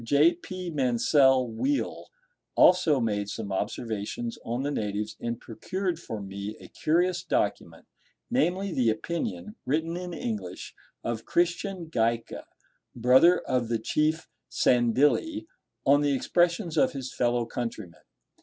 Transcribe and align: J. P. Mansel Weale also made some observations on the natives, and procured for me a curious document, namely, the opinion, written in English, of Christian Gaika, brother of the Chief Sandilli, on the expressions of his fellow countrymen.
J. 0.03 0.33
P. 0.33 0.71
Mansel 0.71 1.47
Weale 1.47 2.07
also 2.55 2.99
made 2.99 3.29
some 3.29 3.51
observations 3.51 4.39
on 4.43 4.63
the 4.63 4.71
natives, 4.71 5.15
and 5.19 5.39
procured 5.39 5.99
for 5.99 6.19
me 6.23 6.57
a 6.59 6.69
curious 6.69 7.21
document, 7.23 7.85
namely, 8.31 8.73
the 8.73 8.89
opinion, 8.89 9.57
written 9.63 9.95
in 9.95 10.11
English, 10.11 10.73
of 11.03 11.25
Christian 11.25 11.85
Gaika, 11.85 12.45
brother 12.95 13.41
of 13.41 13.67
the 13.67 13.77
Chief 13.77 14.27
Sandilli, 14.49 15.45
on 15.85 16.01
the 16.01 16.15
expressions 16.15 16.77
of 16.79 16.93
his 16.93 17.13
fellow 17.13 17.45
countrymen. 17.45 18.01